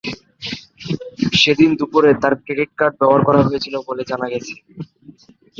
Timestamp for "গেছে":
4.33-4.53